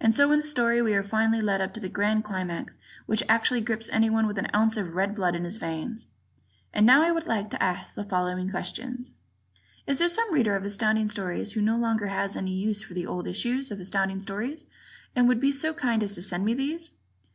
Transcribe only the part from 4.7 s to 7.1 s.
of red blood in his veins. And now I